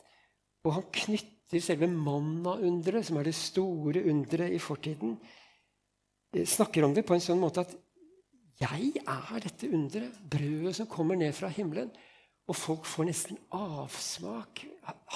[0.65, 5.17] Og han knytter selve manna-underet, som er det store underet i fortiden,
[6.37, 7.75] eh, snakker om det på en sånn måte at
[8.63, 11.91] jeg er dette underet, brødet som kommer ned fra himmelen.
[12.51, 14.65] Og folk får nesten avsmak.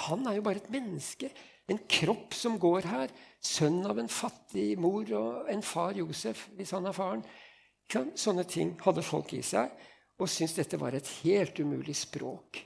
[0.07, 1.29] Han er jo bare et menneske.
[1.67, 3.11] En kropp som går her.
[3.43, 7.23] Sønn av en fattig mor og en far Josef, hvis han er faren.
[7.87, 9.71] Sånne ting hadde folk i seg
[10.17, 12.59] og syntes dette var et helt umulig språk.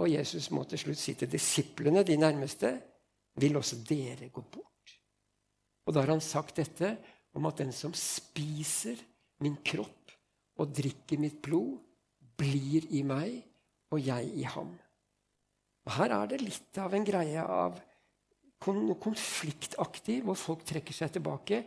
[0.00, 2.72] Og Jesus må til slutt si til disiplene, de nærmeste,
[3.40, 4.94] vil også dere gå bort?
[5.86, 6.94] Og da har han sagt dette
[7.36, 9.00] om at den som spiser
[9.44, 10.12] min kropp
[10.60, 11.76] og drikker mitt blod,
[12.38, 13.36] blir i meg
[13.92, 14.72] og jeg i ham.
[15.84, 17.76] Og Her er det litt av en greie av
[18.62, 21.62] konfliktaktig, hvor folk trekker seg tilbake,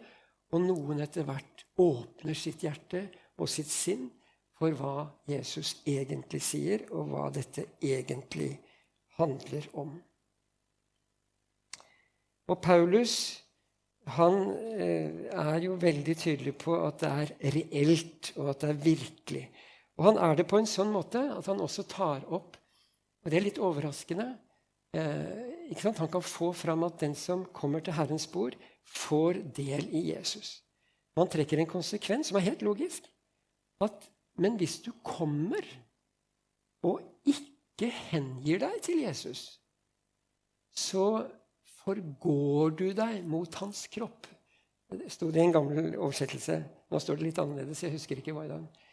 [0.53, 3.07] og noen etter hvert åpner sitt hjerte
[3.41, 4.07] og sitt sinn
[4.55, 8.53] for hva Jesus egentlig sier, og hva dette egentlig
[9.17, 9.95] handler om.
[12.45, 13.15] Og Paulus
[14.15, 14.35] han
[14.77, 19.45] eh, er jo veldig tydelig på at det er reelt, og at det er virkelig.
[19.97, 22.59] Og han er det på en sånn måte at han også tar opp
[23.25, 24.27] Og det er litt overraskende.
[24.93, 30.11] Eh, han kan få fram at den som kommer til Herrens bord, får del i
[30.11, 30.61] Jesus.
[31.17, 33.07] Man trekker en konsekvens som er helt logisk.
[33.81, 35.65] At, men hvis du kommer
[36.85, 39.59] og ikke hengir deg til Jesus,
[40.75, 41.25] så
[41.81, 44.27] forgår du deg mot hans kropp.
[44.95, 46.59] Det sto det i en gammel oversettelse.
[46.91, 47.81] Nå står det litt annerledes.
[47.83, 48.84] jeg husker ikke hva i dag.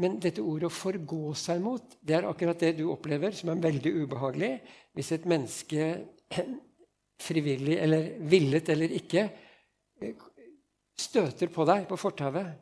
[0.00, 3.60] Men dette ordet 'å forgå seg mot' det er akkurat det du opplever, som er
[3.60, 4.60] veldig ubehagelig
[4.94, 6.06] hvis et menneske
[7.26, 9.28] frivillig eller villet eller ikke
[10.98, 12.56] støter på deg på fortauet,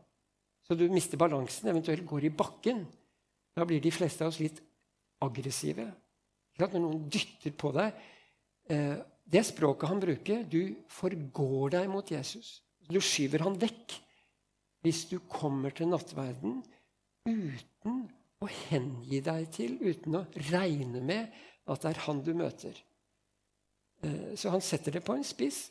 [0.66, 2.84] så du mister balansen, eventuelt går i bakken.
[3.56, 4.60] Da blir de fleste av oss litt
[5.24, 5.86] aggressive.
[6.60, 7.96] Når noen dytter på deg
[8.70, 8.98] eh,
[9.30, 12.60] det språket han bruker, du forgår deg mot Jesus.
[12.90, 13.96] Du skyver han vekk
[14.84, 16.60] hvis du kommer til nattverden
[17.30, 18.04] uten
[18.40, 21.28] å hengi deg til, uten å regne med
[21.70, 22.76] at det er han du møter.
[24.02, 25.68] Eh, så han setter det på en spiss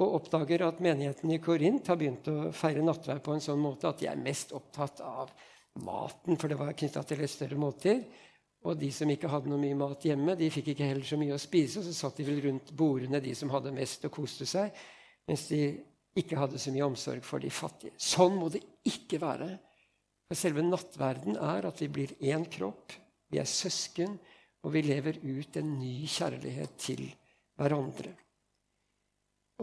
[0.00, 3.90] og oppdager at menigheten i Korint har begynt å feire nattverd på en sånn måte
[3.90, 5.32] at de er mest opptatt av
[5.84, 8.06] maten, for det var knytta til et større måltid.
[8.68, 11.36] Og de som ikke hadde noe mye mat hjemme, de fikk ikke heller så mye
[11.36, 11.80] å spise.
[11.80, 14.74] Og så satt de vel rundt bordene, de som hadde mest, og koste seg.
[15.28, 15.62] Mens de
[16.20, 17.96] ikke hadde så mye omsorg for de fattige.
[17.96, 19.54] Sånn må det ikke være.
[20.30, 22.92] For selve nattverden er at vi blir én kropp,
[23.34, 24.12] vi er søsken,
[24.62, 27.08] og vi lever ut en ny kjærlighet til
[27.58, 28.12] hverandre.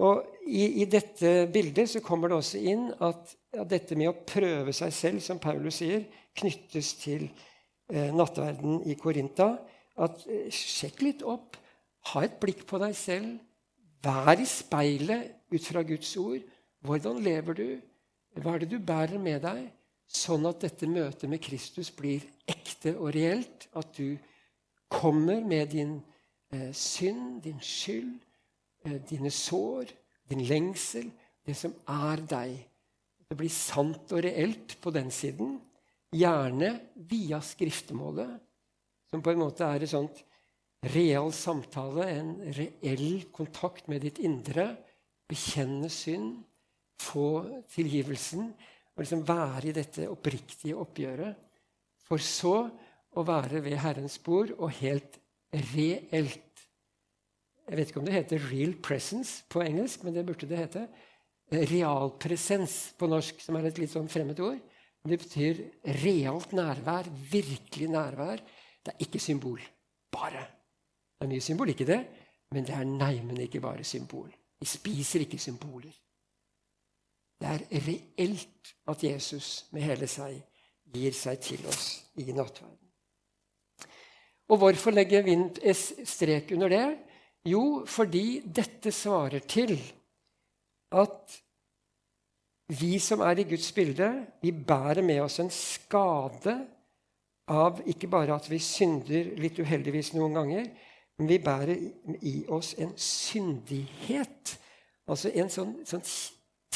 [0.04, 4.18] Og i, i, dette bildet så kommer det også inn at, at dette med å
[4.28, 6.04] prøve seg selv, som Paulus sier,
[6.36, 9.54] knyttes til eh, nattverden i Korinta.
[10.04, 11.56] At eh, Sjekk litt opp.
[12.12, 13.40] Ha et blikk på deg selv.
[14.04, 16.44] Vær i speilet ut fra Guds ord.
[16.84, 17.68] Hvordan lever du?
[18.38, 19.64] Hva er det du bærer med deg?
[20.08, 23.68] Sånn at dette møtet med Kristus blir ekte og reelt.
[23.76, 24.16] At du
[24.88, 25.98] kommer med din
[26.54, 28.16] eh, synd, din skyld,
[28.86, 29.92] eh, dine sår,
[30.32, 31.12] din lengsel,
[31.48, 32.56] det som er deg.
[33.28, 35.58] Det blir sant og reelt på den siden.
[36.16, 36.72] Gjerne
[37.10, 38.38] via skriftemålet,
[39.12, 40.24] som på en måte er et sånt
[40.94, 44.70] real samtale, en reell kontakt med ditt indre.
[45.28, 46.38] Bekjenne synd,
[46.98, 47.44] få
[47.74, 48.54] tilgivelsen
[48.98, 51.38] og liksom være i dette oppriktige oppgjøret.
[52.08, 52.56] For så
[53.18, 55.20] å være ved Herrens bord og helt
[55.74, 56.44] reelt
[57.68, 60.88] Jeg vet ikke om det heter 'real presence' på engelsk, men det burde det hete.
[61.52, 64.62] Realpresens på norsk, som er et litt sånn fremmed ord.
[65.04, 68.40] Det betyr realt nærvær, virkelig nærvær.
[68.84, 69.60] Det er ikke symbol.
[70.12, 70.48] Bare.
[71.20, 72.00] Det er mye symbolikk i det,
[72.52, 74.32] men det er neimen ikke bare symbol.
[74.60, 75.92] Vi spiser ikke symboler.
[77.38, 80.40] Det er reelt at Jesus med hele seg
[80.94, 82.88] gir seg til oss i nattverden.
[84.48, 85.60] Og hvorfor legger vind
[86.08, 86.86] strek under det?
[87.48, 89.76] Jo, fordi dette svarer til
[90.96, 91.36] at
[92.80, 94.10] vi som er i Guds bilde,
[94.42, 96.56] vi bærer med oss en skade
[97.48, 100.66] av ikke bare at vi synder litt uheldigvis noen ganger,
[101.18, 101.78] men vi bærer
[102.28, 104.58] i oss en syndighet.
[105.08, 106.04] Altså en sånn, sånn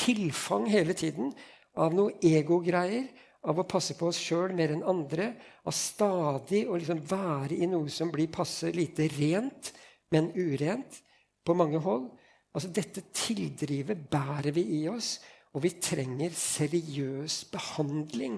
[0.01, 1.31] tilfang hele tiden
[1.79, 3.07] av noe egogreier,
[3.41, 5.31] av å passe på oss sjøl mer enn andre,
[5.65, 9.71] av stadig å liksom være i noe som blir passe lite rent,
[10.13, 10.99] men urent
[11.45, 12.11] på mange hold.
[12.51, 15.15] Altså Dette tildrivet bærer vi i oss.
[15.51, 18.37] Og vi trenger seriøs behandling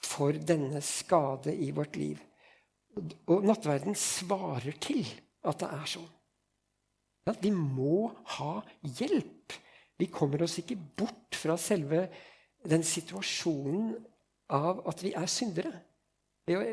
[0.00, 2.20] for denne skade i vårt liv.
[3.28, 5.04] Og nattverden svarer til
[5.44, 6.08] at det er sånn.
[7.28, 9.52] Ja, vi må ha hjelp.
[10.00, 12.06] Vi kommer oss ikke bort fra selve
[12.68, 13.94] den situasjonen
[14.52, 15.72] av at vi er syndere.
[16.48, 16.64] Ved å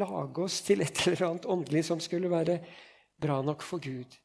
[0.00, 2.60] lage oss til et eller annet åndelig som skulle være
[3.20, 4.18] bra nok for Gud.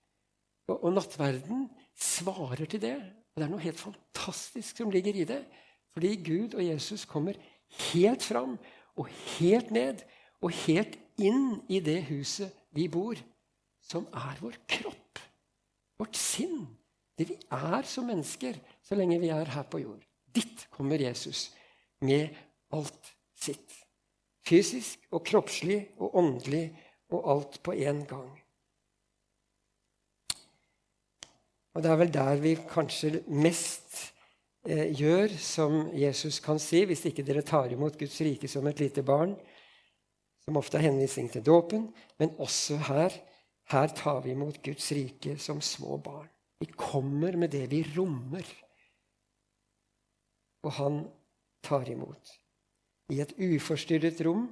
[0.70, 2.98] Og, og nattverden svarer til det.
[3.34, 5.42] Og det er noe helt fantastisk som ligger i det.
[5.96, 7.40] Fordi Gud og Jesus kommer
[7.92, 8.58] helt fram
[9.00, 10.04] og helt ned
[10.44, 13.18] og helt inn i det huset vi bor,
[13.82, 15.20] som er vår kropp,
[16.00, 16.68] vårt sinn.
[17.20, 18.56] Det vi er som mennesker
[18.86, 20.04] så lenge vi er her på jord.
[20.36, 21.50] Dit kommer Jesus
[22.00, 22.30] med
[22.72, 23.74] alt sitt.
[24.48, 26.70] Fysisk og kroppslig og åndelig
[27.12, 28.32] og alt på én gang.
[31.76, 34.00] Og det er vel der vi kanskje mest
[34.66, 38.80] eh, gjør som Jesus kan si, hvis ikke dere tar imot Guds rike som et
[38.80, 39.36] lite barn,
[40.46, 43.14] som ofte er henvisning til dåpen, men også her.
[43.70, 46.30] Her tar vi imot Guds rike som små barn.
[46.60, 48.46] Vi kommer med det vi rommer.
[50.64, 51.04] Og han
[51.64, 52.34] tar imot.
[53.10, 54.50] I et uforstyrret rom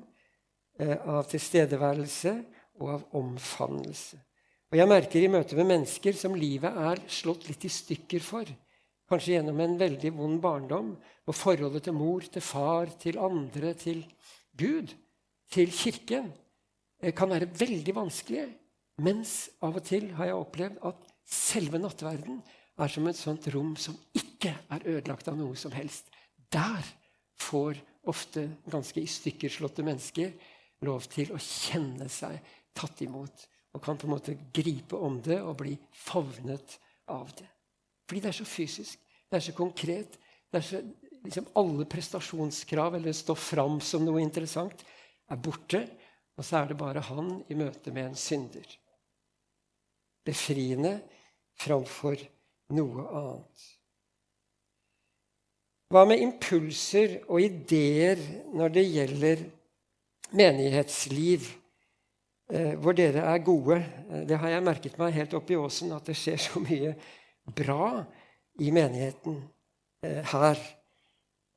[0.79, 2.33] eh, av tilstedeværelse
[2.79, 4.21] og av omfavnelse.
[4.71, 8.49] Og jeg merker i møte med mennesker som livet er slått litt i stykker for,
[9.07, 10.89] kanskje gjennom en veldig vond barndom,
[11.27, 14.01] og forholdet til mor, til far, til andre, til
[14.57, 14.95] Gud,
[15.51, 16.31] til Kirken,
[17.01, 18.47] eh, kan være veldig vanskelig.
[19.03, 22.39] Mens av og til har jeg opplevd at selve nattverden
[22.77, 26.09] er som et sånt rom som ikke er ødelagt av noe som helst.
[26.53, 26.85] Der
[27.41, 30.31] får ofte ganske i stykker slåtte mennesker
[30.87, 32.37] lov til å kjenne seg
[32.77, 36.77] tatt imot og kan på en måte gripe om det og bli favnet
[37.13, 37.47] av det.
[38.07, 40.17] Fordi det er så fysisk, det er så konkret.
[40.51, 40.81] det er så,
[41.23, 44.85] liksom Alle prestasjonskrav eller stå fram som noe interessant
[45.29, 45.83] er borte.
[46.37, 48.65] Og så er det bare han i møte med en synder.
[50.25, 50.99] Befriende
[51.57, 52.21] framfor
[52.75, 53.67] noe annet.
[55.87, 58.19] Hva med impulser og ideer
[58.55, 59.43] når det gjelder
[60.35, 61.47] menighetsliv?
[62.47, 63.77] Eh, hvor dere er gode.
[64.11, 66.93] Eh, det har jeg merket meg helt oppe i åsen, at det skjer så mye
[67.55, 68.03] bra
[68.63, 69.41] i menigheten
[70.03, 70.65] eh, her.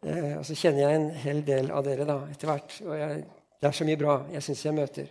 [0.01, 2.77] Og så kjenner jeg en hel del av dere da, etter hvert.
[2.87, 3.25] Og jeg,
[3.61, 5.11] det er så mye bra jeg syns jeg møter.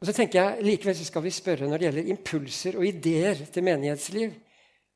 [0.00, 3.44] Og så tenker jeg Likevel så skal vi spørre når det gjelder impulser og ideer
[3.52, 4.34] til menighetsliv,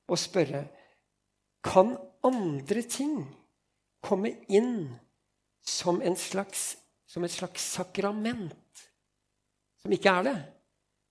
[0.09, 0.67] og spørre
[1.65, 3.21] Kan andre ting
[4.03, 4.89] komme inn
[5.63, 6.77] som, slags,
[7.07, 8.55] som et slags sakrament?
[9.83, 10.37] som ikke er det.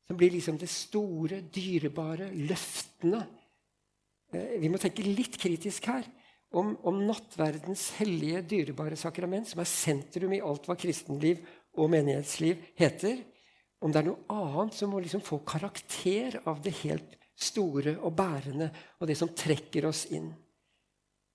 [0.08, 3.24] Som blir liksom det store, dyrebare, løftene.
[4.32, 6.06] Eh, vi må tenke litt kritisk her
[6.56, 11.42] om, om nattverdens hellige, dyrebare sakrament, som er sentrum i alt hva kristenliv
[11.78, 13.20] og menighetsliv heter.
[13.84, 18.16] Om det er noe annet som må liksom få karakter av det helt store og
[18.18, 20.32] bærende, og det som trekker oss inn.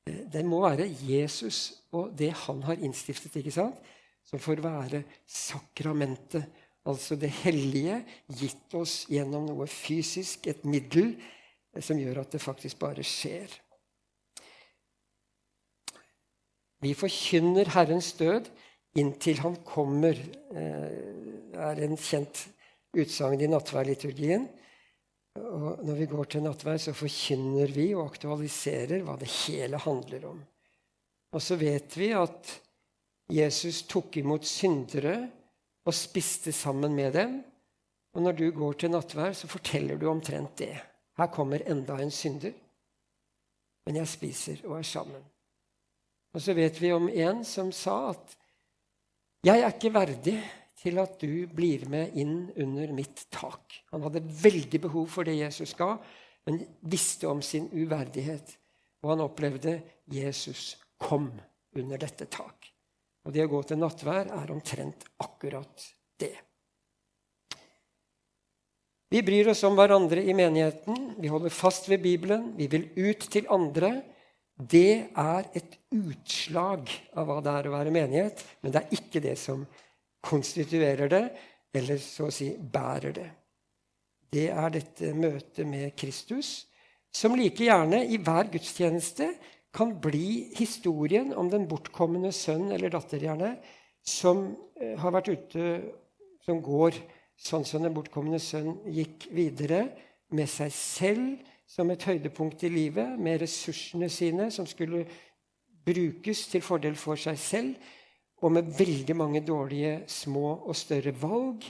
[0.09, 3.83] Eh, det må være Jesus og det han har innstiftet, ikke sant?
[4.23, 6.45] som får være sakramentet
[6.87, 7.97] altså det hellige,
[8.39, 11.17] gitt oss gjennom noe fysisk, et middel
[11.83, 13.51] som gjør at det faktisk bare skjer.
[16.83, 18.51] Vi forkynner Herrens død
[18.99, 20.19] inntil Han kommer.
[20.55, 20.89] Eh,
[21.53, 22.47] er en kjent
[22.97, 24.49] utsagn i nattværliturgien.
[25.41, 30.27] Og når vi går til nattverd, så forkynner vi og aktualiserer hva det hele handler
[30.29, 30.43] om.
[31.33, 32.51] Og så vet vi at
[33.33, 35.15] Jesus tok imot syndere
[35.87, 37.39] og spiste sammen med dem.
[38.13, 40.75] Og når du går til nattvær, så forteller du omtrent det.
[41.17, 42.53] Her kommer enda en synder,
[43.87, 45.25] men jeg spiser og er sammen.
[46.33, 48.37] Og så vet vi om en som sa at
[49.43, 50.37] 'Jeg er ikke verdig
[50.79, 53.83] til at du blir med inn under mitt tak'.
[53.91, 55.97] Han hadde veldig behov for det Jesus ga,
[56.47, 58.57] men visste om sin uverdighet.
[59.03, 61.33] Og han opplevde Jesus kom
[61.75, 62.71] under dette tak.
[63.27, 65.87] Og det å gå til nattvær er omtrent akkurat
[66.19, 66.35] det.
[69.13, 71.17] Vi bryr oss om hverandre i menigheten.
[71.21, 72.53] Vi holder fast ved Bibelen.
[72.57, 73.99] Vi vil ut til andre.
[74.57, 79.23] Det er et utslag av hva det er å være menighet, men det er ikke
[79.25, 79.65] det som
[80.23, 81.23] konstituerer det,
[81.75, 83.29] eller så å si bærer det.
[84.33, 86.67] Det er dette møtet med Kristus,
[87.13, 89.29] som like gjerne i hver gudstjeneste
[89.73, 93.55] kan bli historien om den bortkomne sønn eller datter gjerne,
[94.05, 94.47] som
[94.81, 95.67] eh, har vært ute,
[96.45, 96.97] som går
[97.41, 99.87] sånn som den bortkomne sønn gikk videre,
[100.33, 105.07] med seg selv som et høydepunkt i livet, med ressursene sine som skulle
[105.87, 107.93] brukes til fordel for seg selv,
[108.43, 111.65] og med veldig mange dårlige små og større valg.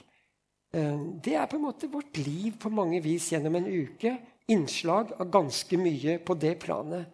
[0.74, 4.16] Eh, det er på en måte vårt liv på mange vis gjennom en uke.
[4.50, 7.12] Innslag av ganske mye på det planet.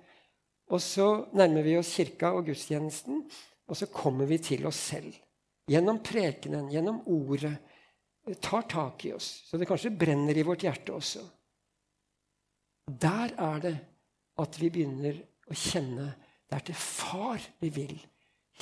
[0.73, 3.25] Og så nærmer vi oss kirka og gudstjenesten,
[3.69, 5.17] og så kommer vi til oss selv.
[5.69, 7.57] Gjennom prekenen, gjennom ordet.
[8.45, 11.23] Tar tak i oss, så det kanskje brenner i vårt hjerte også.
[12.89, 13.77] Der er det
[14.39, 15.19] at vi begynner
[15.49, 16.13] å kjenne
[16.49, 17.97] det er til far vi vil.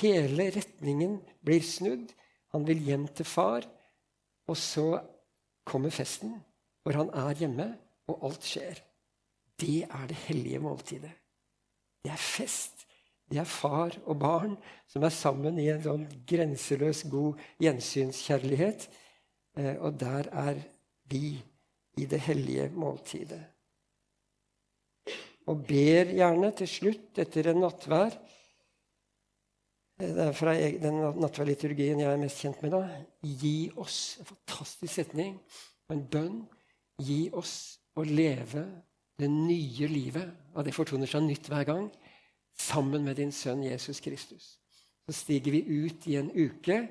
[0.01, 2.11] Hele retningen blir snudd.
[2.51, 3.63] Han vil hjem til far.
[4.47, 4.99] Og så
[5.67, 6.37] kommer festen,
[6.83, 7.67] hvor han er hjemme,
[8.07, 8.79] og alt skjer.
[9.59, 11.11] Det er det hellige måltidet.
[12.03, 12.85] Det er fest.
[13.27, 14.53] Det er far og barn
[14.87, 18.87] som er sammen i en sånn grenseløs god gjensynskjærlighet.
[19.59, 20.61] Eh, og der er
[21.11, 21.35] vi
[21.97, 23.41] i det hellige måltidet.
[25.47, 28.17] Og ber gjerne til slutt, etter en nattvær
[29.97, 32.75] Det er fra den nattværliturgien jeg er mest kjent med.
[32.75, 32.83] da,
[33.23, 35.39] Gi oss En fantastisk setning
[35.87, 36.37] og en bønn.
[37.01, 38.65] Gi oss å leve
[39.17, 40.29] det nye livet.
[40.53, 41.89] Og det fortoner seg nytt hver gang.
[42.57, 44.57] Sammen med din sønn Jesus Kristus.
[45.07, 46.83] Så stiger vi ut i en uke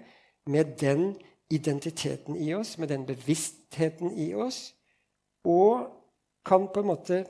[0.47, 1.13] med den
[1.51, 4.75] identiteten i oss, med den bevisstheten i oss,
[5.45, 5.93] og
[6.47, 7.21] kan på en måte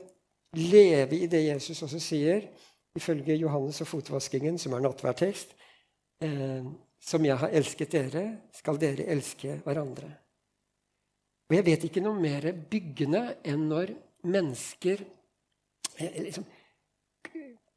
[0.55, 2.47] leve i det Jesus også sier,
[2.97, 5.53] ifølge Johannes og fotvaskingen, som er nattverdtekst.
[6.23, 6.67] Eh,
[7.07, 8.23] som jeg har elsket dere,
[8.55, 10.09] skal dere elske hverandre.
[11.47, 13.93] Og jeg vet ikke noe mer byggende enn når
[14.27, 15.03] mennesker
[16.01, 16.47] eh, liksom,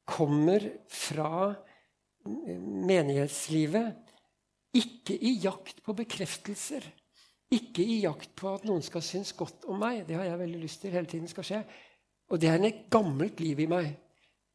[0.09, 1.53] kommer fra
[2.25, 4.11] menighetslivet
[4.77, 6.85] ikke i jakt på bekreftelser.
[7.51, 10.05] Ikke i jakt på at noen skal synes godt om meg.
[10.07, 11.63] Det har jeg veldig lyst til hele tiden skal skje.
[12.31, 13.91] Og det er et gammelt liv i meg.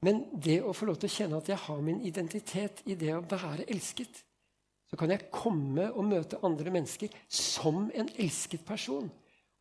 [0.06, 3.12] Men det å få lov til å kjenne at jeg har min identitet i det
[3.16, 4.22] å være elsket,
[4.86, 9.08] så kan jeg komme og møte andre mennesker som en elsket person.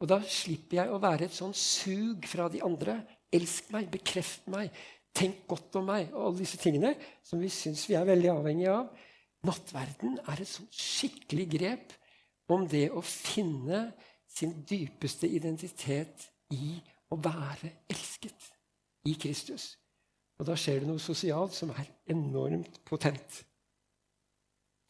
[0.02, 2.98] Og da slipper jeg å være et sånn sug fra de andre.
[3.34, 4.74] Elsk meg, bekreft meg,
[5.16, 6.10] tenk godt om meg.
[6.12, 6.92] Og alle disse tingene
[7.24, 8.90] som vi syns vi er veldig avhengige av.
[9.48, 11.94] Nattverden er et sånt skikkelig grep
[12.52, 13.86] om det å finne
[14.28, 16.76] sin dypeste identitet i
[17.14, 18.50] å være elsket
[19.08, 19.74] i Kristus.
[20.40, 23.44] Og da skjer det noe sosialt som er enormt potent.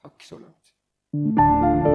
[0.05, 1.94] Takk så langt.